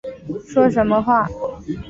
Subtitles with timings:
[0.47, 1.27] 说什么话